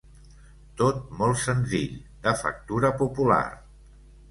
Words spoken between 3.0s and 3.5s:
popular.